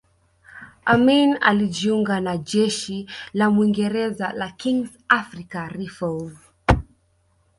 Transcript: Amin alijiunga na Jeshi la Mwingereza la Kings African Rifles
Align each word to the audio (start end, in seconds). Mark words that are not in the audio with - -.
Amin 0.93 1.29
alijiunga 1.41 2.21
na 2.21 2.37
Jeshi 2.37 3.07
la 3.33 3.49
Mwingereza 3.49 4.33
la 4.33 4.51
Kings 4.51 4.89
African 5.09 5.69
Rifles 5.69 6.37